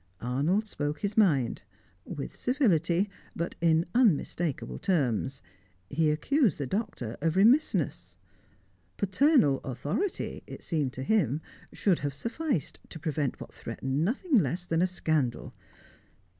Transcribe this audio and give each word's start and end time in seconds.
Arnold 0.21 0.67
spoke 0.67 1.01
his 1.01 1.15
mind; 1.15 1.61
with 2.05 2.35
civility, 2.35 3.07
but 3.35 3.53
in 3.61 3.85
unmistakable 3.93 4.79
terms; 4.79 5.43
he 5.91 6.09
accused 6.09 6.57
the 6.57 6.65
Doctor 6.65 7.17
of 7.21 7.35
remissness. 7.35 8.17
"Paternal 8.97 9.59
authority," 9.59 10.41
it 10.47 10.63
seemed 10.63 10.91
to 10.93 11.03
him, 11.03 11.39
should 11.71 11.99
have 11.99 12.15
sufficed 12.15 12.79
to 12.89 12.97
prevent 12.97 13.39
what 13.39 13.53
threatened 13.53 14.03
nothing 14.03 14.39
less 14.39 14.65
than 14.65 14.81
a 14.81 14.87
scandal. 14.87 15.53